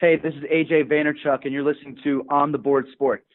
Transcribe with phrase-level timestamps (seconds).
[0.00, 3.26] Hey, this is AJ Vaynerchuk, and you're listening to On the Board Sports.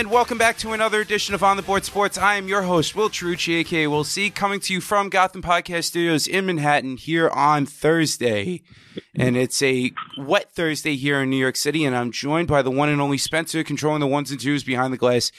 [0.00, 2.16] And welcome back to another edition of On the Board Sports.
[2.16, 5.84] I am your host, Will Trucci, aka Will C, coming to you from Gotham Podcast
[5.84, 8.62] Studios in Manhattan here on Thursday.
[9.14, 12.70] And it's a wet Thursday here in New York City, and I'm joined by the
[12.70, 15.32] one and only Spencer, controlling the ones and twos behind the glass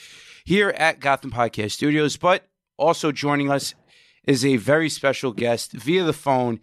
[0.46, 2.16] here at Gotham Podcast Studios.
[2.16, 3.74] But also joining us
[4.28, 6.60] is a very special guest via the phone.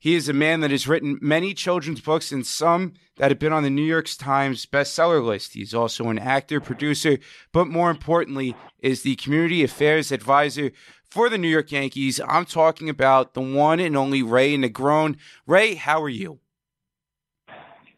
[0.00, 3.52] He is a man that has written many children's books and some that have been
[3.52, 5.52] on the New York Times bestseller list.
[5.52, 7.18] He's also an actor, producer,
[7.52, 10.72] but more importantly, is the community affairs advisor
[11.10, 12.18] for the New York Yankees.
[12.26, 15.16] I'm talking about the one and only Ray Negron.
[15.46, 16.40] Ray, how are you?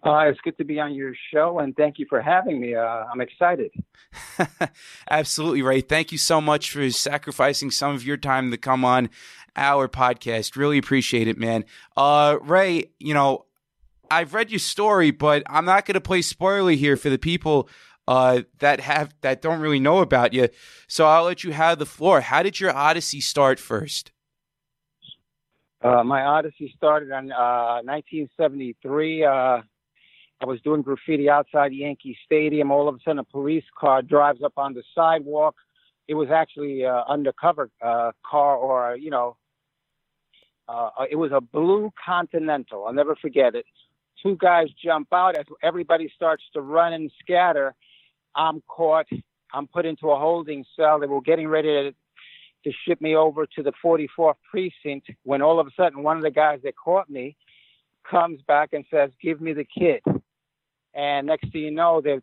[0.04, 2.74] Uh, it's good to be on your show, and thank you for having me.
[2.74, 3.70] Uh, I'm excited.
[5.10, 5.80] Absolutely, Ray.
[5.80, 9.10] Thank you so much for sacrificing some of your time to come on
[9.56, 10.56] our podcast.
[10.56, 11.64] Really appreciate it, man.
[11.96, 13.46] Uh, Ray, you know,
[14.10, 17.68] I've read your story, but I'm not going to play spoiler here for the people
[18.06, 20.48] uh, that have that don't really know about you.
[20.86, 22.20] So I'll let you have the floor.
[22.20, 24.12] How did your odyssey start first?
[25.82, 29.24] Uh, my odyssey started in uh, 1973.
[29.24, 29.62] Uh, I
[30.44, 32.70] was doing graffiti outside Yankee Stadium.
[32.70, 35.56] All of a sudden, a police car drives up on the sidewalk.
[36.08, 39.36] It was actually an undercover uh, car, or you know,
[40.68, 42.86] uh, it was a blue Continental.
[42.86, 43.66] I'll never forget it.
[44.22, 47.74] Two guys jump out as everybody starts to run and scatter.
[48.34, 49.06] I'm caught.
[49.52, 51.00] I'm put into a holding cell.
[51.00, 51.92] They were getting ready to,
[52.64, 56.22] to ship me over to the 44th precinct when all of a sudden one of
[56.22, 57.36] the guys that caught me
[58.08, 60.02] comes back and says, "Give me the kid."
[60.94, 62.22] And next thing you know, they're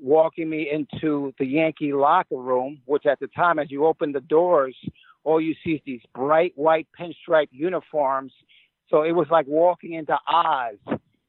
[0.00, 4.20] walking me into the Yankee locker room, which at the time, as you open the
[4.20, 4.76] doors,
[5.24, 8.32] all you see is these bright white pinstripe uniforms.
[8.88, 10.76] So it was like walking into Oz.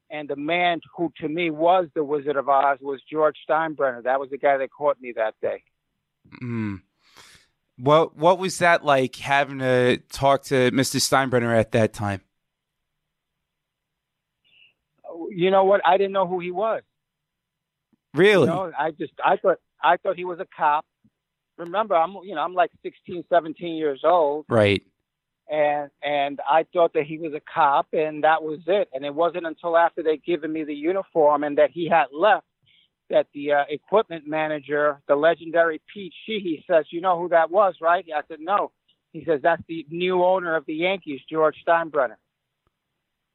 [0.10, 4.04] And the man who to me was the Wizard of Oz was George Steinbrenner.
[4.04, 5.64] That was the guy that caught me that day.
[6.42, 6.82] Mm.
[7.78, 10.98] What what was that like having to talk to Mr.
[10.98, 12.22] Steinbrenner at that time?
[15.30, 15.82] You know what?
[15.86, 16.82] I didn't know who he was.
[18.18, 18.48] Really?
[18.48, 20.86] You know, I just I thought I thought he was a cop
[21.58, 24.46] remember I'm you know I'm like 16, 17 years old.
[24.48, 24.84] Right.
[25.50, 28.90] And and I thought that he was a cop and that was it.
[28.94, 32.46] And it wasn't until after they'd given me the uniform and that he had left
[33.10, 37.76] that the uh, equipment manager, the legendary Pete Sheehy, says, "You know who that was,
[37.80, 38.72] right?" I said, "No."
[39.14, 42.18] He says, "That's the new owner of the Yankees, George Steinbrenner."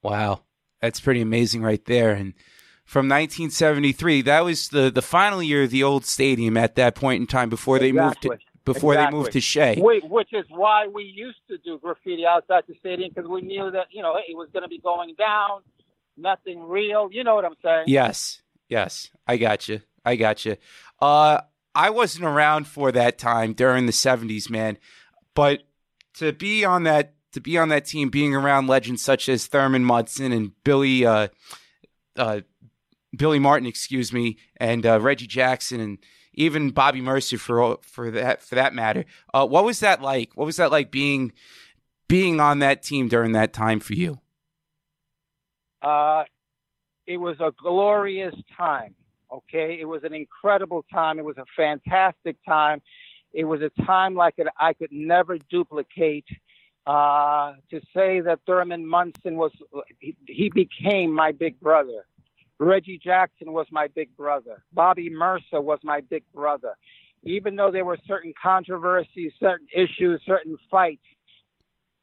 [0.02, 0.42] Wow,
[0.82, 2.12] that's pretty amazing, right there.
[2.12, 2.34] And
[2.92, 4.20] from 1973.
[4.20, 7.48] That was the the final year of the old stadium at that point in time
[7.48, 8.28] before they exactly.
[8.28, 9.10] moved to before exactly.
[9.10, 9.80] they moved to Shea.
[9.80, 13.70] Wait, which is why we used to do graffiti outside the stadium because we knew
[13.70, 15.62] that you know it was going to be going down,
[16.18, 17.08] nothing real.
[17.10, 17.84] You know what I'm saying?
[17.86, 19.80] Yes, yes, I got you.
[20.04, 20.58] I got you.
[21.00, 21.40] Uh,
[21.74, 24.76] I wasn't around for that time during the 70s, man,
[25.34, 25.62] but
[26.18, 29.82] to be on that to be on that team, being around legends such as Thurman
[29.82, 31.06] Munson and Billy.
[31.06, 31.28] Uh,
[32.14, 32.42] uh,
[33.16, 35.98] Billy Martin, excuse me, and uh, Reggie Jackson, and
[36.34, 39.04] even Bobby Murcer for for that for that matter.
[39.34, 40.32] Uh, what was that like?
[40.34, 41.32] What was that like being
[42.08, 44.20] being on that team during that time for you?
[45.82, 46.24] Uh,
[47.06, 48.94] it was a glorious time.
[49.30, 51.18] Okay, it was an incredible time.
[51.18, 52.82] It was a fantastic time.
[53.32, 56.26] It was a time like it I could never duplicate.
[56.84, 59.52] Uh, to say that Thurman Munson was,
[60.00, 62.06] he, he became my big brother.
[62.62, 64.62] Reggie Jackson was my big brother.
[64.72, 66.76] Bobby Murcer was my big brother.
[67.24, 71.02] Even though there were certain controversies, certain issues, certain fights,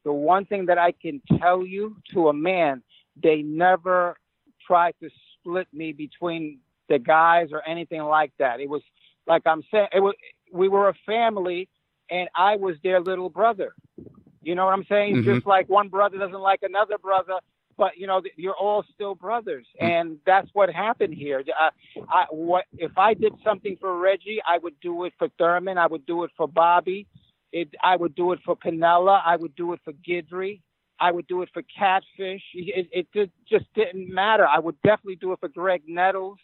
[0.04, 2.84] the one thing that I can tell you to a man,
[3.22, 4.18] they never
[4.66, 8.60] tried to split me between the guys or anything like that.
[8.60, 8.82] It was
[9.28, 10.16] like I'm saying, it was
[10.52, 11.70] we were a family,
[12.10, 13.74] and I was their little brother.
[14.42, 15.18] You know what I'm saying?
[15.18, 15.34] Mm-hmm.
[15.34, 17.40] Just like one brother doesn't like another brother,
[17.80, 19.86] but you know you're all still brothers, hmm.
[19.86, 21.42] and that's what happened here.
[21.60, 24.40] I, uh, I, what if I did something for Reggie?
[24.48, 25.80] I would do it for Thurman.
[25.80, 27.08] I would do it for Bobby.
[27.52, 29.22] It, I would do it for Piniella.
[29.26, 30.62] I would do it for Guidry.
[31.00, 32.44] I would do it for Catfish.
[32.54, 34.46] It, it, it just didn't matter.
[34.46, 36.38] I would definitely do it for Graig Nettles.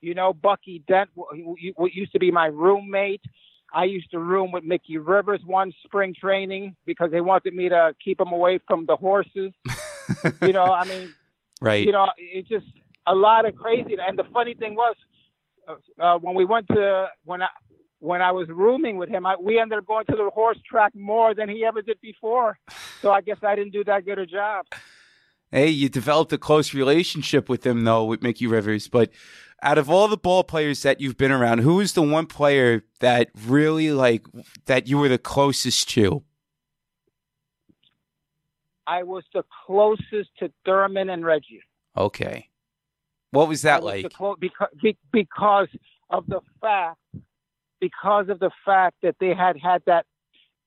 [0.00, 1.56] You know, Bucky Dent, who
[1.92, 3.20] used to be my roommate.
[3.72, 7.94] I used to room with Mickey Rivers one spring training because they wanted me to
[8.04, 9.52] keep him away from the horses.
[10.42, 11.14] you know, I mean,
[11.60, 11.84] right?
[11.84, 12.66] You know, it's just
[13.06, 13.96] a lot of crazy.
[14.06, 14.96] And the funny thing was,
[15.98, 17.48] uh, when we went to when I
[18.02, 20.92] when I was rooming with him, I, we ended up going to the horse track
[20.94, 22.58] more than he ever did before.
[23.00, 24.66] So I guess I didn't do that good a job.
[25.52, 28.88] Hey, you developed a close relationship with him though, with Mickey Rivers.
[28.88, 29.10] But
[29.62, 32.82] out of all the ball players that you've been around, who is the one player
[32.98, 34.26] that really like
[34.66, 36.24] that you were the closest to?
[38.86, 41.62] I was the closest to Thurman and Reggie.
[41.96, 42.48] Okay.
[43.30, 44.12] What was that was like?
[44.12, 44.68] Clo- because,
[45.12, 45.68] because
[46.10, 46.98] of the fact,
[47.80, 50.06] because of the fact that they had had that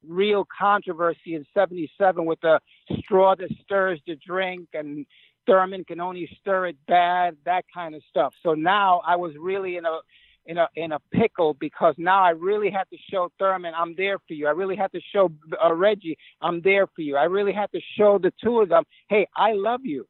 [0.08, 2.60] real controversy in '77 with the
[3.00, 5.06] straw that stirs the drink, and
[5.46, 8.34] Thurman can only stir it bad, that kind of stuff.
[8.42, 10.00] So now I was really in a
[10.46, 14.20] in a in a pickle because now I really had to show Thurman I'm there
[14.20, 14.48] for you.
[14.48, 15.32] I really had to show
[15.64, 17.18] uh, Reggie I'm there for you.
[17.18, 20.08] I really had to show the two of them, hey, I love you.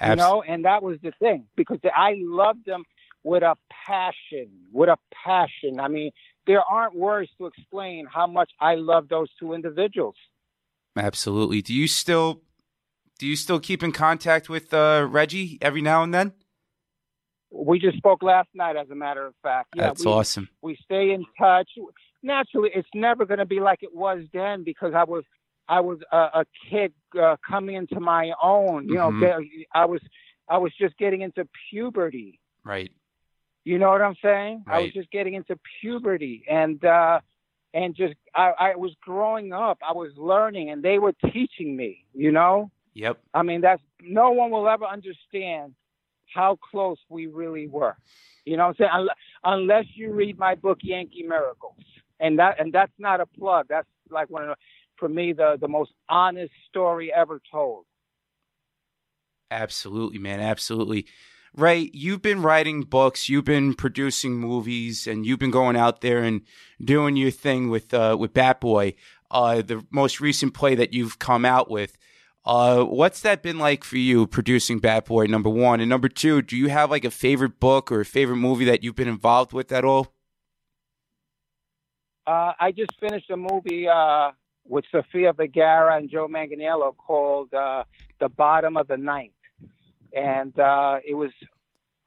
[0.00, 2.84] Abs- you know, and that was the thing because I loved them
[3.24, 3.56] with a
[3.86, 5.78] passion, with a passion.
[5.80, 6.10] I mean,
[6.46, 10.16] there aren't words to explain how much I love those two individuals.
[10.96, 11.62] Absolutely.
[11.62, 12.42] Do you still
[13.18, 16.32] do you still keep in contact with uh, Reggie every now and then?
[17.54, 19.70] We just spoke last night, as a matter of fact.
[19.74, 20.48] Yeah, That's we, awesome.
[20.62, 21.70] We stay in touch.
[22.22, 25.24] Naturally, it's never going to be like it was then because I was
[25.68, 28.88] I was a, a kid uh, coming into my own.
[28.88, 29.66] You know, Mhm.
[29.72, 30.00] I was
[30.48, 32.40] I was just getting into puberty.
[32.64, 32.90] Right.
[33.64, 34.64] You know what I'm saying?
[34.66, 37.20] I was just getting into puberty and uh
[37.74, 39.78] and just I, I was growing up.
[39.86, 42.70] I was learning and they were teaching me, you know?
[42.94, 43.20] Yep.
[43.32, 45.74] I mean that's no one will ever understand
[46.34, 47.96] how close we really were.
[48.44, 49.08] You know what I'm saying?
[49.44, 51.76] Unless, you read my book Yankee Miracles.
[52.20, 53.66] And that and that's not a plug.
[53.68, 54.54] That's like one of the,
[54.96, 57.84] for me the the most honest story ever told.
[59.50, 60.40] Absolutely, man.
[60.40, 61.06] Absolutely.
[61.54, 66.22] Ray, you've been writing books, you've been producing movies, and you've been going out there
[66.22, 66.42] and
[66.82, 68.94] doing your thing with uh, with Bat Boy,
[69.30, 71.98] uh, the most recent play that you've come out with.
[72.44, 75.26] Uh, what's that been like for you producing Bat Boy?
[75.26, 78.36] Number one, and number two, do you have like a favorite book or a favorite
[78.36, 80.12] movie that you've been involved with at all?
[82.26, 84.30] Uh, I just finished a movie uh,
[84.66, 87.84] with Sofia Vergara and Joe Manganiello called uh,
[88.20, 89.32] "The Bottom of the Ninth,"
[90.12, 91.30] and uh, it was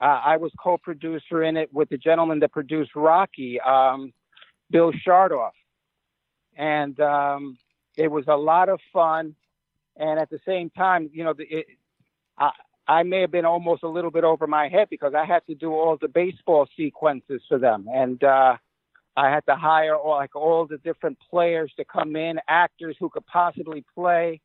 [0.01, 4.13] uh, I was co-producer in it with the gentleman that produced Rocky, um,
[4.69, 5.51] Bill Chartoff,
[6.57, 7.57] and um,
[7.97, 9.35] it was a lot of fun.
[9.97, 11.65] And at the same time, you know, it,
[12.37, 12.51] I,
[12.87, 15.55] I may have been almost a little bit over my head because I had to
[15.55, 18.57] do all the baseball sequences for them, and uh,
[19.17, 23.09] I had to hire all, like all the different players to come in, actors who
[23.09, 24.41] could possibly play,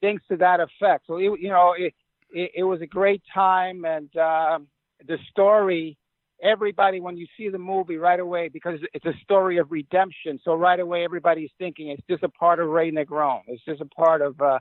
[0.00, 1.04] things to that effect.
[1.06, 1.92] So it, you know, it,
[2.30, 4.68] it it was a great time, and um,
[5.06, 5.96] the story.
[6.42, 10.54] Everybody, when you see the movie right away, because it's a story of redemption, so
[10.54, 13.42] right away everybody's thinking it's just a part of Ray Negron.
[13.46, 14.58] It's just a part of uh,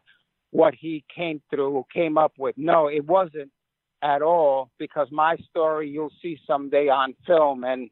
[0.53, 2.55] what he came through, came up with.
[2.57, 3.51] No, it wasn't
[4.03, 7.89] at all, because my story you'll see someday on film, and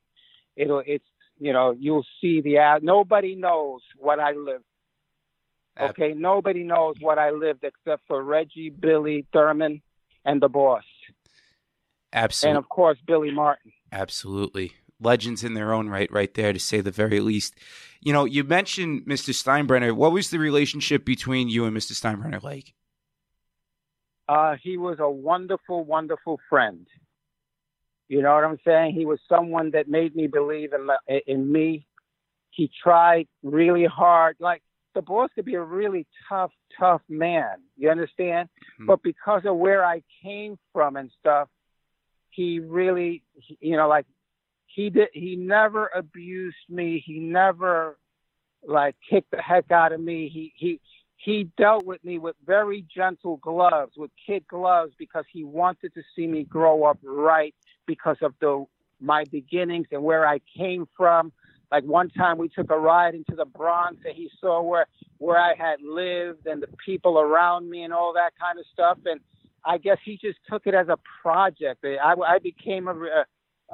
[0.55, 1.05] it'll it's
[1.39, 2.83] you know you'll see the ad.
[2.83, 4.63] Nobody knows what I lived.
[5.79, 9.81] Okay, nobody knows what I lived except for Reggie, Billy, Thurman,
[10.25, 10.83] and the boss,
[12.13, 12.49] Absolutely.
[12.51, 13.71] and of course Billy Martin.
[13.91, 14.73] Absolutely.
[14.99, 17.55] Legends in their own right, right there, to say the very least.
[18.01, 19.29] You know, you mentioned Mr.
[19.29, 19.93] Steinbrenner.
[19.96, 21.93] What was the relationship between you and Mr.
[21.93, 22.74] Steinbrenner like?
[24.27, 26.88] Uh, he was a wonderful, wonderful friend.
[28.08, 28.93] You know what I'm saying?
[28.96, 30.89] He was someone that made me believe in
[31.27, 31.86] in me.
[32.50, 34.36] He tried really hard.
[34.39, 34.63] Like
[34.96, 37.58] the boss could be a really tough, tough man.
[37.77, 38.50] You understand?
[38.79, 38.88] Mhm.
[38.88, 41.48] But because of where I came from and stuff,
[42.31, 43.24] he really,
[43.60, 44.05] you know, like
[44.73, 45.09] he did.
[45.13, 47.03] He never abused me.
[47.05, 47.97] He never
[48.65, 50.29] like kicked the heck out of me.
[50.29, 50.79] He he
[51.17, 56.01] he dealt with me with very gentle gloves, with kid gloves, because he wanted to
[56.15, 57.53] see me grow up right
[57.85, 58.65] because of the
[58.99, 61.31] my beginnings and where I came from.
[61.71, 64.87] Like one time we took a ride into the Bronx and he saw where
[65.17, 68.97] where I had lived and the people around me and all that kind of stuff.
[69.05, 69.19] And
[69.63, 71.85] I guess he just took it as a project.
[71.85, 73.25] I, I became a, a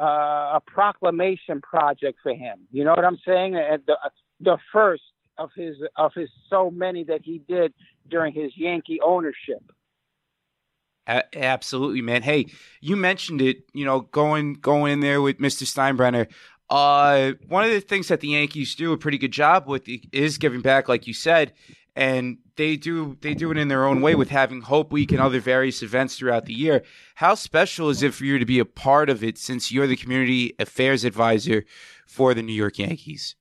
[0.04, 2.60] a proclamation project for him.
[2.72, 3.54] You know what I'm saying?
[3.54, 3.98] The
[4.40, 5.04] the first
[5.38, 7.74] of his of his so many that he did
[8.10, 9.72] during his Yankee ownership.
[11.08, 12.22] Absolutely, man.
[12.22, 12.48] Hey,
[12.82, 13.64] you mentioned it.
[13.74, 15.64] You know, going going in there with Mr.
[15.64, 16.28] Steinbrenner.
[16.70, 20.38] Uh, one of the things that the Yankees do a pretty good job with is
[20.38, 21.54] giving back, like you said.
[21.98, 25.20] And they do they do it in their own way with having Hope Week and
[25.20, 26.84] other various events throughout the year.
[27.16, 29.96] How special is it for you to be a part of it since you're the
[29.96, 31.66] community affairs advisor
[32.06, 33.36] for the New York Yankees?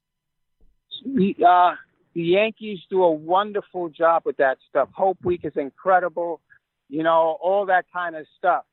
[1.04, 1.74] Uh,
[2.14, 4.88] the Yankees do a wonderful job with that stuff.
[4.92, 6.40] Hope Week is incredible,
[6.88, 8.64] you know, all that kind of stuff.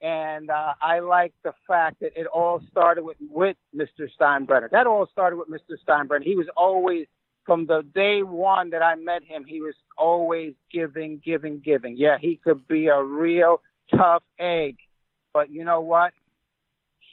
[0.00, 4.08] And uh, I like the fact that it all started with, with Mr.
[4.18, 4.70] Steinbrenner.
[4.70, 5.76] That all started with Mr.
[5.86, 6.22] Steinbrenner.
[6.22, 7.06] He was always,
[7.44, 11.96] from the day one that I met him, he was always giving, giving, giving.
[11.96, 14.76] Yeah, he could be a real tough egg.
[15.32, 16.12] But you know what?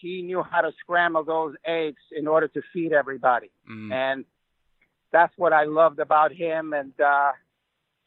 [0.02, 3.52] He knew how to scramble those eggs in order to feed everybody.
[3.70, 3.92] Mm.
[3.92, 4.26] And
[5.12, 6.74] that's what I loved about him.
[6.74, 7.32] And uh,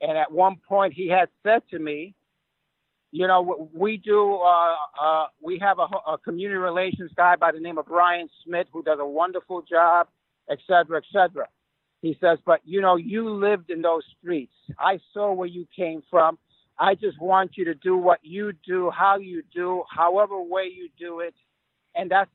[0.01, 2.15] and at one point, he had said to me,
[3.11, 4.37] you know, we do.
[4.37, 8.69] Uh, uh, we have a, a community relations guy by the name of Brian Smith
[8.73, 10.09] who does a wonderful job,
[10.51, 11.47] et cetera, et cetera.
[12.03, 14.53] He says, but you know, you lived in those streets.
[14.79, 16.37] I saw where you came from.
[16.79, 20.89] I just want you to do what you do, how you do, however way you
[20.99, 21.35] do it,
[21.95, 22.31] and that's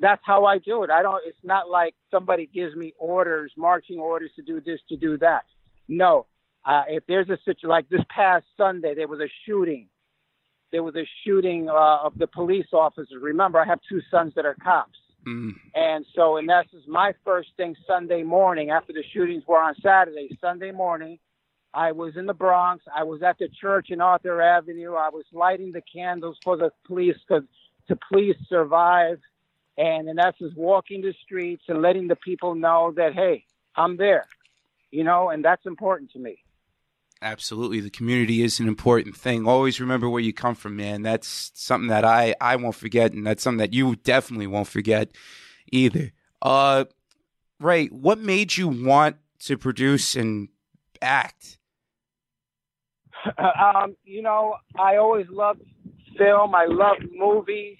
[0.00, 0.90] that's how I do it.
[0.90, 1.22] I don't.
[1.26, 5.44] It's not like somebody gives me orders, marching orders to do this, to do that.
[5.88, 6.26] No.
[6.66, 9.88] Uh, if there's a situation like this past Sunday, there was a shooting.
[10.72, 13.16] There was a shooting uh, of the police officers.
[13.20, 14.98] Remember, I have two sons that are cops.
[15.26, 15.52] Mm.
[15.74, 20.36] And so, in essence, my first thing Sunday morning after the shootings were on Saturday,
[20.40, 21.18] Sunday morning,
[21.72, 22.84] I was in the Bronx.
[22.94, 24.94] I was at the church in Arthur Avenue.
[24.94, 27.44] I was lighting the candles for the police to,
[27.88, 29.20] to please survive.
[29.78, 33.44] And in essence, walking the streets and letting the people know that, hey,
[33.76, 34.26] I'm there,
[34.90, 36.42] you know, and that's important to me.
[37.22, 37.80] Absolutely.
[37.80, 39.46] The community is an important thing.
[39.46, 41.02] Always remember where you come from, man.
[41.02, 45.10] That's something that I, I won't forget, and that's something that you definitely won't forget
[45.70, 46.12] either.
[46.40, 46.86] Uh,
[47.58, 50.48] Ray, what made you want to produce and
[51.02, 51.58] act?
[53.38, 55.60] um, you know, I always loved
[56.16, 56.54] film.
[56.54, 57.76] I loved movies.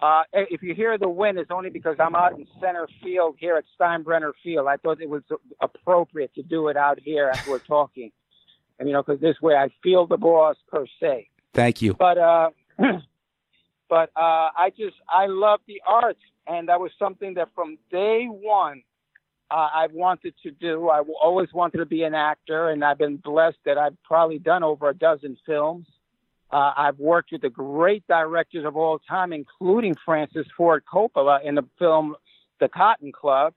[0.00, 3.56] Uh, if you hear the wind, it's only because I'm out in center field here
[3.56, 4.68] at Steinbrenner Field.
[4.68, 5.22] I thought it was
[5.60, 8.12] appropriate to do it out here as we're talking,
[8.86, 11.28] you know, because this way I feel the boss per se.
[11.54, 11.94] Thank you.
[11.94, 12.50] But uh,
[13.88, 18.26] but uh, I just I love the arts, and that was something that from day
[18.26, 18.82] one
[19.50, 20.88] uh, I wanted to do.
[20.88, 24.62] I always wanted to be an actor, and I've been blessed that I've probably done
[24.62, 25.86] over a dozen films.
[26.50, 31.54] Uh, I've worked with the great directors of all time, including Francis Ford Coppola in
[31.54, 32.14] the film
[32.60, 33.54] The Cotton Club.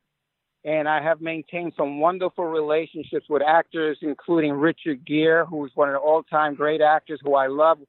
[0.64, 5.94] And I have maintained some wonderful relationships with actors, including Richard Gere, who's one of
[5.94, 7.80] the all time great actors who I love.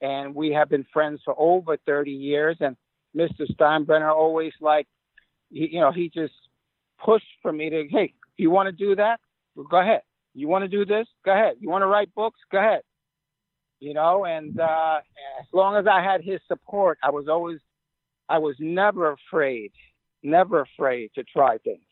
[0.00, 2.56] And we have been friends for over 30 years.
[2.60, 2.76] And
[3.16, 3.50] Mr.
[3.52, 4.86] Steinbrenner always like,
[5.50, 6.34] you know, he just
[7.04, 9.18] pushed for me to, hey, you want to do that?
[9.56, 10.02] Well, go ahead.
[10.34, 11.08] You want to do this?
[11.24, 11.56] Go ahead.
[11.58, 12.38] You want to write books?
[12.52, 12.82] Go ahead
[13.80, 14.98] you know and uh
[15.40, 17.58] as long as i had his support i was always
[18.28, 19.72] i was never afraid
[20.22, 21.82] never afraid to try things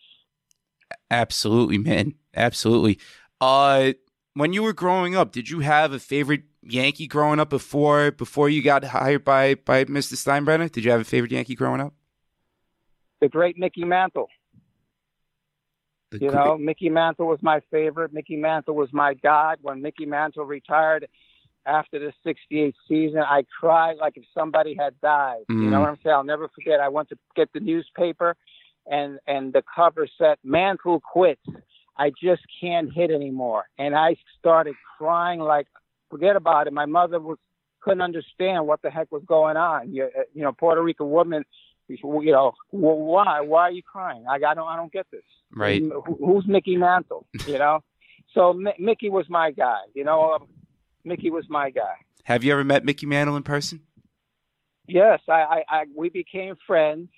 [1.11, 2.99] absolutely man absolutely
[3.41, 3.93] uh
[4.35, 8.49] when you were growing up did you have a favorite yankee growing up before before
[8.49, 11.95] you got hired by by mr steinbrenner did you have a favorite yankee growing up
[13.21, 14.29] the great mickey mantle
[16.11, 20.05] the you know mickey mantle was my favorite mickey mantle was my god when mickey
[20.05, 21.09] mantle retired
[21.69, 25.43] after the 68 season, I cried like if somebody had died.
[25.51, 25.65] Mm.
[25.65, 26.15] You know what I'm saying?
[26.15, 26.81] I'll never forget.
[26.81, 28.37] I went to get the newspaper
[28.91, 31.43] and, and the cover said, Mantle quits.
[31.97, 33.65] I just can't hit anymore.
[33.79, 35.67] And I started crying like,
[36.11, 36.73] forget about it.
[36.73, 37.39] My mother was,
[37.81, 39.93] couldn't understand what the heck was going on.
[39.93, 41.45] You, you know, Puerto Rican woman,
[41.89, 41.99] you
[42.33, 43.41] know, well, why?
[43.41, 44.25] Why are you crying?
[44.29, 45.23] I, I don't, I don't get this.
[45.55, 45.81] Right.
[45.81, 47.27] Who, who's Mickey Mantle?
[47.47, 47.81] You know?
[48.35, 49.81] so M- Mickey was my guy.
[49.95, 50.49] You know, um,
[51.05, 51.95] Mickey was my guy.
[52.25, 53.83] Have you ever met Mickey Mantle in person?
[54.87, 57.09] Yes, I, I, I we became friends.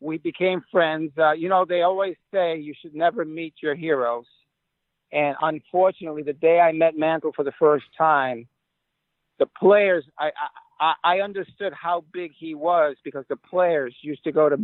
[0.00, 1.12] We became friends.
[1.18, 4.24] Uh, you know, they always say you should never meet your heroes.
[5.12, 8.46] And unfortunately, the day I met Mantle for the first time,
[9.38, 10.30] the players, I,
[10.80, 14.56] I, I understood how big he was because the players used to go to,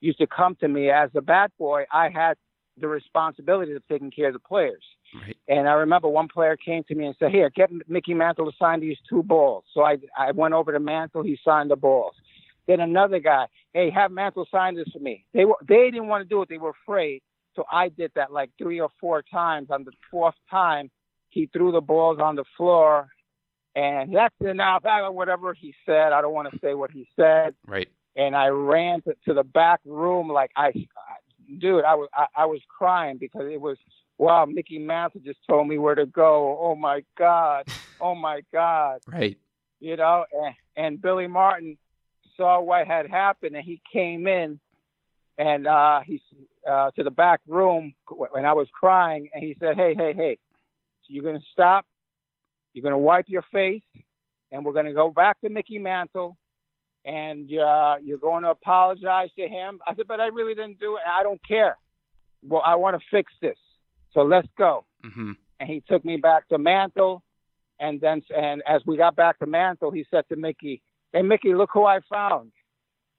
[0.00, 1.84] used to come to me as a bat boy.
[1.92, 2.36] I had
[2.78, 4.82] the responsibility of taking care of the players.
[5.14, 5.36] Right.
[5.48, 8.56] And I remember one player came to me and said, "Here, get Mickey Mantle to
[8.58, 11.22] sign these two balls." So I I went over to Mantle.
[11.22, 12.14] He signed the balls.
[12.66, 16.22] Then another guy, "Hey, have Mantle sign this for me." They were they didn't want
[16.22, 16.48] to do it.
[16.48, 17.22] They were afraid.
[17.54, 19.68] So I did that like three or four times.
[19.70, 20.90] On the fourth time,
[21.30, 23.08] he threw the balls on the floor,
[23.74, 24.82] and that's enough.
[24.84, 27.54] Whatever he said, I don't want to say what he said.
[27.66, 27.88] Right.
[28.16, 30.72] And I ran to, to the back room like I,
[31.58, 33.76] dude, I was I, I was crying because it was
[34.18, 36.58] wow, Mickey Mantle just told me where to go.
[36.60, 37.66] Oh my God.
[37.98, 38.98] Oh my God.
[39.06, 39.38] Right.
[39.80, 41.78] You know, and, and Billy Martin
[42.36, 44.58] saw what had happened and he came in
[45.38, 46.20] and uh he's
[46.68, 47.94] uh to the back room
[48.30, 50.38] when I was crying and he said, Hey, hey, hey,
[51.08, 51.84] you're gonna stop,
[52.72, 53.82] you're gonna wipe your face,
[54.52, 56.36] and we're gonna go back to Mickey Mantle
[57.06, 59.78] and uh, you're going to apologize to him.
[59.86, 61.02] I said, but I really didn't do it.
[61.08, 61.78] I don't care.
[62.42, 63.56] Well, I want to fix this.
[64.12, 64.84] So let's go.
[65.04, 67.22] hmm And he took me back to Mantle.
[67.78, 70.82] And then, and as we got back to Mantle, he said to Mickey,
[71.16, 72.52] Hey, Mickey, look who I found.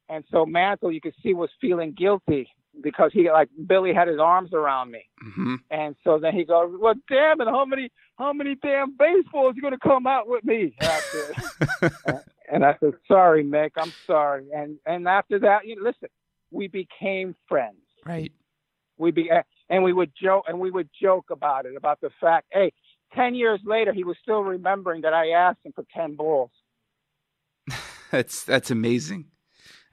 [0.08, 2.48] And so Mantle, you could see, was feeling guilty
[2.84, 5.04] because he, like, Billy had his arms around me.
[5.20, 9.56] hmm And so then he goes, Well, damn it, how many, how many damn baseballs
[9.56, 10.76] you going to come out with me?
[10.80, 12.22] After?
[12.50, 13.72] And I said, "Sorry, Mick.
[13.78, 16.08] I'm sorry." And and after that, you know, listen,
[16.50, 17.82] we became friends.
[18.06, 18.32] Right.
[18.98, 19.30] We be
[19.70, 22.72] and we would joke and we would joke about it about the fact, hey,
[23.14, 26.52] ten years later, he was still remembering that I asked him for ten balls.
[28.12, 29.26] That's that's amazing.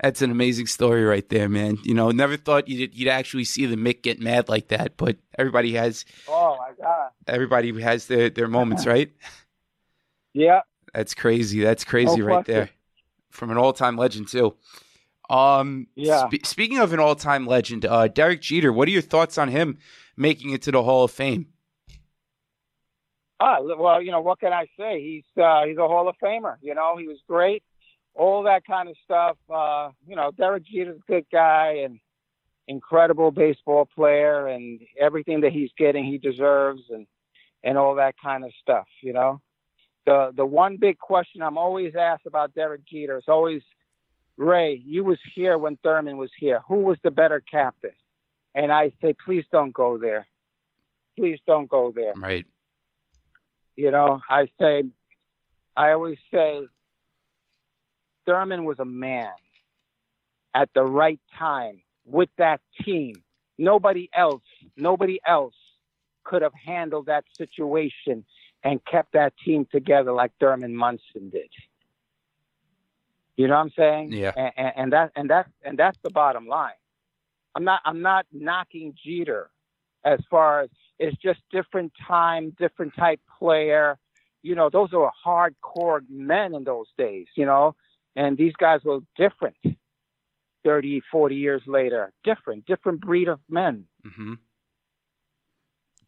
[0.02, 1.78] That's an amazing story right there, man.
[1.84, 5.16] You know, never thought you'd you'd actually see the Mick get mad like that, but
[5.38, 7.10] everybody has Oh my God!
[7.26, 9.12] everybody has their their moments, right?
[10.32, 10.60] Yeah,
[10.92, 11.60] That's crazy.
[11.60, 12.70] That's crazy No right there.
[13.30, 14.56] From an all-time legend too.
[15.30, 16.28] Um Yeah.
[16.28, 19.78] spe- speaking of an all-time legend, uh Derek Jeter, what are your thoughts on him
[20.16, 21.46] making it to the Hall of Fame?
[23.40, 25.02] Ah, well, you know what can I say?
[25.02, 26.56] He's uh, he's a Hall of Famer.
[26.62, 27.62] You know, he was great,
[28.14, 29.36] all that kind of stuff.
[29.52, 31.98] Uh, you know, Derek Jeter's a good guy and
[32.66, 37.06] incredible baseball player, and everything that he's getting, he deserves, and
[37.62, 38.86] and all that kind of stuff.
[39.02, 39.40] You know,
[40.06, 43.62] the the one big question I'm always asked about Derek Jeter is always,
[44.36, 46.60] Ray, you was here when Thurman was here.
[46.68, 47.92] Who was the better captain?
[48.54, 50.26] And I say, please don't go there.
[51.18, 52.12] Please don't go there.
[52.16, 52.46] Right.
[53.76, 54.84] You know, I say,
[55.76, 56.68] I always say,
[58.26, 59.32] Thurman was a man
[60.54, 63.14] at the right time with that team.
[63.58, 64.42] Nobody else,
[64.76, 65.54] nobody else
[66.24, 68.24] could have handled that situation
[68.62, 71.50] and kept that team together like Thurman Munson did.
[73.36, 74.12] You know what I'm saying?
[74.12, 74.32] Yeah.
[74.36, 76.72] And, and, and that and that and that's the bottom line.
[77.54, 79.50] I'm not I'm not knocking Jeter
[80.04, 83.98] as far as it's just different time, different type player.
[84.42, 87.74] You know, those are hardcore men in those days, you know,
[88.16, 89.56] and these guys were different
[90.64, 92.12] 30, 40 years later.
[92.24, 93.84] Different, different breed of men.
[94.02, 94.34] hmm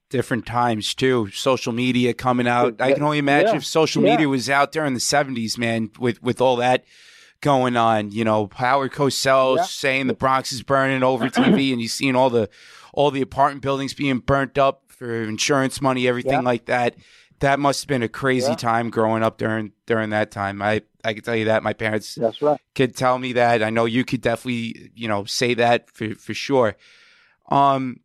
[0.09, 1.31] Different times too.
[1.33, 2.81] Social media coming out.
[2.81, 3.57] I can only imagine Yeah.
[3.57, 4.13] if social Yeah.
[4.13, 6.85] media was out there in the seventies, man, with with all that
[7.41, 8.13] going on.
[8.13, 9.63] You know, Howard Cosell Yeah.
[9.65, 12.49] saying the Bronx is burning over TV, and you seeing all the
[12.93, 16.41] all the apartment buildings being burnt up for insurance money, everything Yeah.
[16.41, 16.95] like that.
[17.41, 18.57] That must have been a crazy Yeah.
[18.57, 20.63] time growing up during during that time.
[20.63, 22.61] I I can tell you that my parents That's right.
[22.75, 23.63] could tell me that.
[23.63, 26.77] I know you could definitely, you know, say that for for sure.
[27.51, 28.01] Um,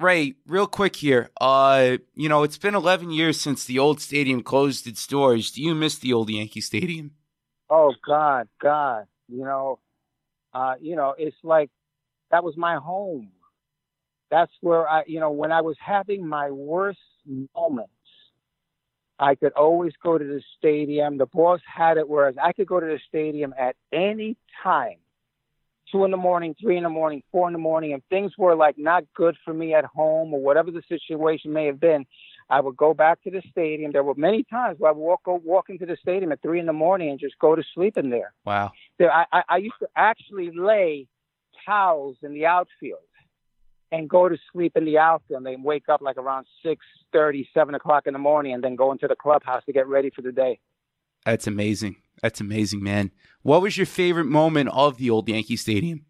[0.00, 1.30] Ray, real quick here.
[1.40, 5.50] Uh, you know, it's been 11 years since the old stadium closed its doors.
[5.50, 7.12] Do you miss the old Yankee Stadium?
[7.68, 9.80] Oh God, God, you know,
[10.54, 11.70] uh, you know, it's like
[12.30, 13.32] that was my home.
[14.30, 16.98] That's where I, you know, when I was having my worst
[17.54, 17.92] moments,
[19.18, 21.18] I could always go to the stadium.
[21.18, 24.96] The boss had it whereas I could go to the stadium at any time.
[25.90, 28.54] Two in the morning, three in the morning, four in the morning, and things were
[28.54, 32.04] like not good for me at home or whatever the situation may have been.
[32.50, 33.92] I would go back to the stadium.
[33.92, 36.60] There were many times where I would walk go, walk into the stadium at three
[36.60, 38.32] in the morning and just go to sleep in there.
[38.44, 38.72] Wow.
[38.98, 41.06] There, I, I, I used to actually lay
[41.64, 43.00] towels in the outfield
[43.90, 47.48] and go to sleep in the outfield and then wake up like around six thirty,
[47.54, 50.22] seven o'clock in the morning and then go into the clubhouse to get ready for
[50.22, 50.58] the day.
[51.24, 51.96] That's amazing.
[52.22, 53.10] That's amazing, man.
[53.42, 56.04] What was your favorite moment of the old Yankee Stadium?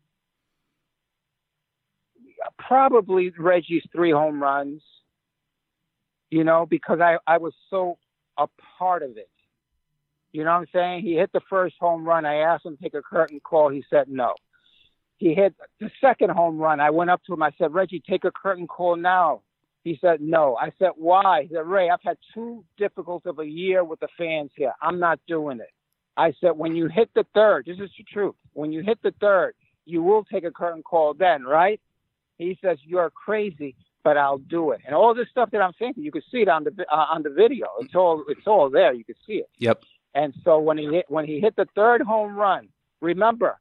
[2.59, 4.83] Probably Reggie's three home runs,
[6.31, 7.99] you know, because I, I was so
[8.37, 8.47] a
[8.79, 9.31] part of it.
[10.33, 11.03] You know what I'm saying?
[11.03, 12.25] He hit the first home run.
[12.25, 13.71] I asked him to take a curtain call.
[13.71, 14.35] He said no.
[15.18, 16.81] He hit the second home run.
[16.81, 17.42] I went up to him.
[17.42, 19.42] I said, Reggie, take a curtain call now.
[19.85, 20.57] He said no.
[20.57, 21.42] I said, why?
[21.42, 24.72] He said, Ray, I've had too difficult of a year with the fans here.
[24.81, 25.70] I'm not doing it.
[26.16, 28.35] I said, when you hit the third, this is the truth.
[28.52, 29.54] When you hit the third,
[29.87, 31.81] you will take a curtain call then, right?
[32.38, 34.81] He says, you're crazy, but I'll do it.
[34.87, 37.22] And all this stuff that I'm saying, you can see it on the uh, on
[37.22, 37.66] the video.
[37.81, 38.92] It's all it's all there.
[38.92, 39.48] You can see it.
[39.59, 39.83] Yep.
[40.14, 42.68] And so when he hit when he hit the third home run,
[43.00, 43.59] remember,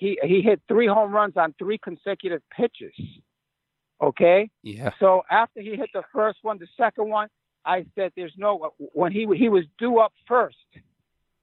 [0.00, 2.94] he he hit three home runs on three consecutive pitches.
[4.00, 4.50] Okay.
[4.62, 4.92] Yeah.
[4.98, 7.28] So after he hit the first one, the second one,
[7.66, 10.56] I said, "There's no." When he he was due up first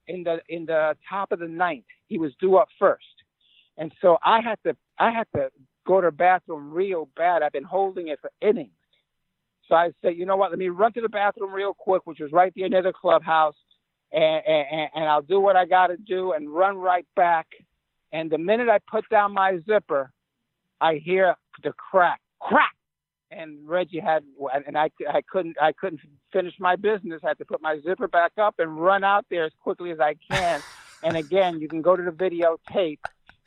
[0.08, 3.04] in the in the top of the ninth, he was due up first,
[3.76, 5.50] and so I had to I had to
[5.86, 7.44] go to the bathroom real bad.
[7.44, 8.72] I've been holding it for innings.
[9.68, 10.50] So I said, you know what?
[10.50, 13.54] Let me run to the bathroom real quick, which was right there near the clubhouse,
[14.10, 17.46] and and, and I'll do what I got to do and run right back.
[18.12, 20.12] And the minute I put down my zipper,
[20.80, 22.74] I hear the crack, crack,
[23.30, 24.22] and Reggie had,
[24.66, 26.00] and I, I couldn't, I couldn't
[26.32, 27.20] finish my business.
[27.24, 30.00] I had to put my zipper back up and run out there as quickly as
[30.00, 30.62] I can.
[31.02, 33.00] and again, you can go to the videotape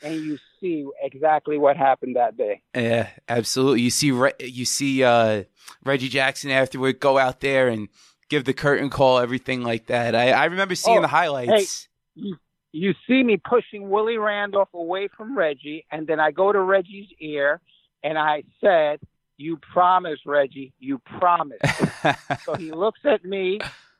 [0.04, 2.62] and you see exactly what happened that day.
[2.76, 3.82] Yeah, absolutely.
[3.82, 4.08] You see,
[4.40, 5.44] you see uh,
[5.84, 7.88] Reggie Jackson afterward go out there and
[8.30, 10.16] give the curtain call, everything like that.
[10.16, 11.88] I, I remember seeing Oh, the highlights.
[12.16, 12.38] Hey, you,
[12.72, 17.10] you see me pushing Willie Randolph away from Reggie, and then I go to Reggie's
[17.20, 17.60] ear
[18.04, 19.00] and I said,
[19.38, 20.74] "You promise, Reggie.
[20.80, 21.60] You promise.
[22.46, 23.60] so he looks at me,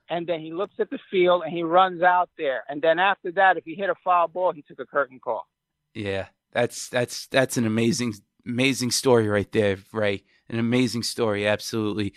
[0.10, 2.64] and then he looks at the field and he runs out there.
[2.68, 5.48] And then after that, if he hit a foul ball, he took a curtain call.
[5.94, 8.14] yeah, that's that's that's an amazing
[8.46, 10.24] amazing story right there, Ray.
[10.50, 12.14] An amazing story, absolutely.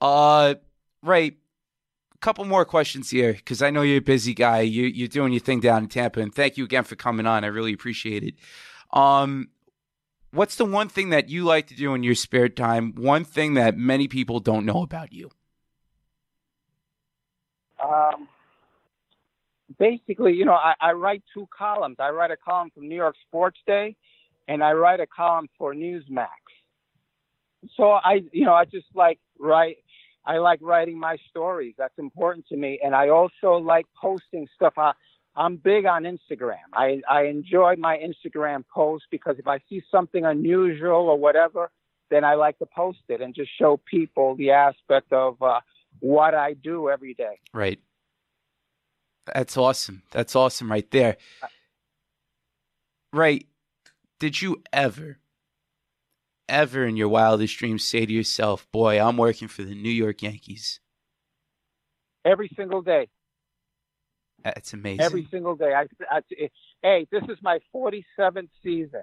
[0.00, 0.56] Uh,
[1.02, 1.38] Ray,
[2.20, 4.60] couple more questions here because I know you're a busy guy.
[4.60, 7.44] You you're doing your thing down in Tampa, and thank you again for coming on.
[7.44, 8.34] I really appreciate it.
[8.92, 9.48] Um,
[10.32, 12.94] what's the one thing that you like to do in your spare time?
[12.94, 15.30] One thing that many people don't know about you.
[17.82, 18.28] Um,
[19.78, 21.96] basically, you know, I, I write two columns.
[21.98, 23.96] I write a column for New York Sports Day,
[24.48, 26.28] and I write a column for Newsmax.
[27.76, 29.78] So I, you know, I just like write.
[30.28, 31.74] I like writing my stories.
[31.78, 34.74] That's important to me, and I also like posting stuff.
[34.76, 34.92] I,
[35.34, 36.68] I'm big on Instagram.
[36.74, 41.70] I, I enjoy my Instagram posts because if I see something unusual or whatever,
[42.10, 45.60] then I like to post it and just show people the aspect of uh,
[46.00, 47.38] what I do every day.
[47.54, 47.80] Right.
[49.34, 50.02] That's awesome.
[50.10, 51.16] That's awesome right there.
[53.12, 53.46] Right.
[54.18, 55.18] Did you ever,
[56.48, 60.22] ever in your wildest dreams say to yourself, boy, I'm working for the New York
[60.22, 60.80] Yankees?
[62.24, 63.08] Every single day.
[64.44, 65.00] That's amazing.
[65.04, 65.74] every single day.
[65.74, 66.22] I, I,
[66.82, 69.02] hey, this is my 47th season.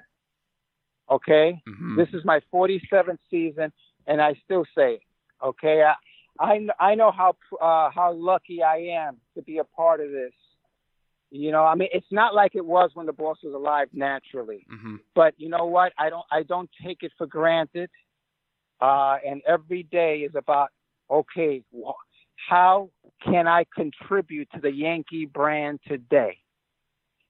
[1.09, 1.97] Okay, Mhm.
[1.97, 3.71] this is my 47th season,
[4.07, 5.01] and I still say it.
[5.43, 5.95] Okay, I
[6.39, 10.33] I, I know how uh, how lucky I am to be a part of this.
[11.31, 14.65] You know, I mean, it's not like it was when the boss was alive naturally.
[14.71, 14.99] Mhm.
[15.15, 15.91] But you know what?
[15.97, 17.89] I don't I don't take it for granted.
[18.79, 20.69] Uh, and every day is about
[21.09, 21.63] okay,
[22.49, 22.89] how
[23.23, 26.37] can I contribute to the Yankee brand today?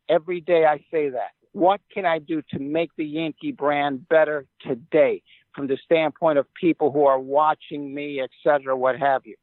[0.10, 1.32] Every day I say that.
[1.52, 6.46] What can I do to make the Yankee brand better today from the standpoint of
[6.54, 9.36] people who are watching me, et cetera, what have you?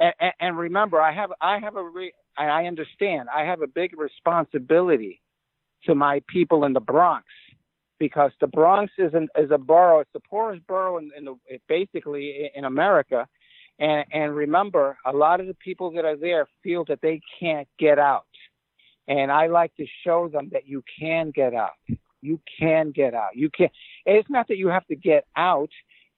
[0.00, 3.66] And, and, and remember, I have I have a re, I understand I have a
[3.66, 5.20] big responsibility
[5.84, 7.26] to my people in the Bronx
[7.98, 10.00] because the Bronx is an, is a borough.
[10.00, 11.36] It's the poorest borough in, in the
[11.68, 13.26] basically in America.
[13.78, 17.68] And and remember, a lot of the people that are there feel that they can't
[17.78, 18.26] get out.
[19.08, 21.70] And I like to show them that you can get out.
[22.20, 23.34] You can get out.
[23.34, 23.68] You can.
[24.06, 25.70] It's not that you have to get out,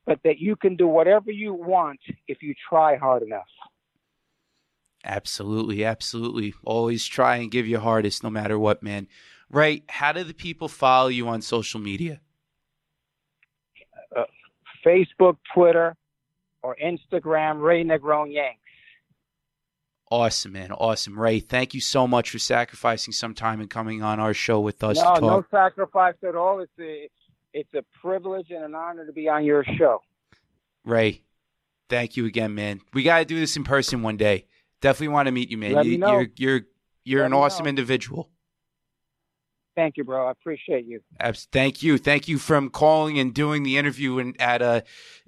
[0.06, 3.48] but that you can do whatever you want if you try hard enough.
[5.04, 6.54] Absolutely, absolutely.
[6.64, 9.06] Always try and give your hardest no matter what, man.
[9.50, 9.84] Right.
[9.88, 12.20] How do the people follow you on social media?
[14.16, 14.24] Uh,
[14.84, 15.94] Facebook, Twitter,
[16.62, 18.60] or Instagram, Ray Negron Yanks.
[20.10, 20.72] Awesome, man.
[20.72, 21.18] Awesome.
[21.18, 24.82] Ray, thank you so much for sacrificing some time and coming on our show with
[24.82, 26.60] us No, no sacrifice at all.
[26.60, 27.08] It's a,
[27.52, 30.02] it's a privilege and an honor to be on your show.
[30.84, 31.22] Ray,
[31.88, 32.80] thank you again, man.
[32.92, 34.46] We got to do this in person one day.
[34.84, 35.72] Definitely want to meet you, man.
[35.72, 36.12] Let you, know.
[36.18, 36.60] You're you're
[37.06, 37.70] you're Let an awesome know.
[37.70, 38.28] individual.
[39.74, 40.28] Thank you, bro.
[40.28, 41.00] I appreciate you.
[41.50, 41.96] Thank you.
[41.96, 44.82] Thank you from calling and doing the interview in, at uh,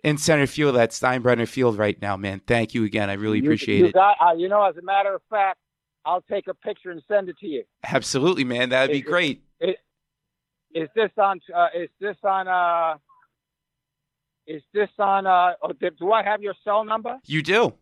[0.04, 2.42] in center field at Steinbrenner Field right now, man.
[2.46, 3.08] Thank you again.
[3.08, 3.94] I really You- appreciate you it.
[3.94, 5.58] Got, uh, you know, as a matter of fact,
[6.04, 7.64] I'll take a picture and send it to you.
[7.82, 8.68] Absolutely, man.
[8.68, 9.42] That'd be It- it- great.
[10.74, 11.40] Is this on?
[11.54, 12.46] Uh, is this on?
[12.46, 12.98] Uh,
[14.46, 15.26] is this on?
[15.26, 17.16] Uh, oh, do I have your cell number?
[17.24, 17.72] You do.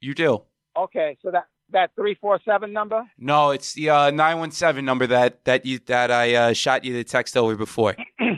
[0.00, 0.42] You do.
[0.76, 3.02] Okay, so that that three four seven number.
[3.18, 6.84] No, it's the uh, nine one seven number that that you that I uh, shot
[6.84, 7.96] you the text over before.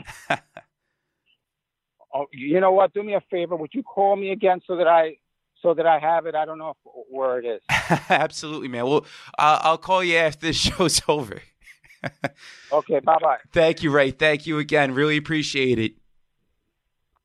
[2.15, 2.93] Oh, you know what?
[2.93, 3.57] Do me a favor.
[3.57, 5.17] Would you call me again so that I
[5.61, 6.33] so that I have it?
[6.33, 6.77] I don't know if,
[7.09, 7.61] where it is.
[8.09, 8.85] Absolutely, man.
[8.85, 9.05] Well,
[9.37, 11.41] uh, I'll call you after this show's over.
[12.71, 13.37] Okay, bye bye.
[13.51, 14.11] Thank you, Ray.
[14.11, 14.93] Thank you again.
[14.93, 15.93] Really appreciate it.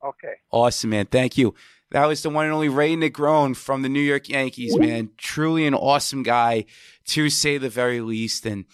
[0.03, 0.33] Okay.
[0.51, 1.05] Awesome, man.
[1.05, 1.55] Thank you.
[1.90, 5.11] That was the one and only Ray Negron from the New York Yankees, man.
[5.16, 6.66] Truly an awesome guy,
[7.07, 8.46] to say the very least.
[8.46, 8.64] And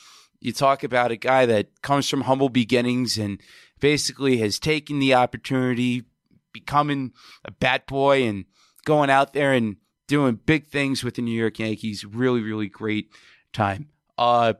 [0.41, 3.41] you talk about a guy that comes from humble beginnings and
[3.81, 6.05] basically has taken the opportunity,
[6.53, 7.13] becoming
[7.45, 8.45] a bat boy and
[8.85, 9.77] going out there and
[10.07, 12.05] doing big things with the New York Yankees.
[12.05, 13.11] Really, really great
[13.53, 13.89] time.
[14.19, 14.55] Uh,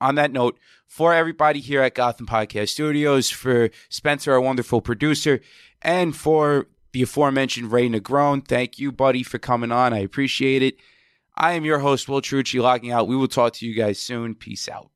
[0.00, 5.40] on that note, for everybody here at Gotham Podcast Studios, for Spencer, our wonderful producer,
[5.82, 6.66] and for
[6.98, 9.92] the aforementioned Ray Negron, thank you, buddy, for coming on.
[9.92, 10.78] I appreciate it.
[11.36, 13.06] I am your host, Will Trucci, logging out.
[13.06, 14.34] We will talk to you guys soon.
[14.34, 14.90] Peace out.